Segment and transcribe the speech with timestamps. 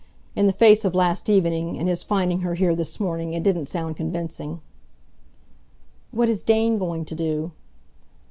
[0.35, 3.65] In the face of last evening, and his finding her here this morning, it didn't
[3.67, 4.59] sound convincing."
[6.09, 7.51] "What is Dane going to do?"